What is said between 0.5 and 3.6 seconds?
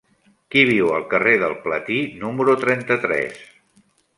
Qui viu al carrer del Platí número trenta-tres?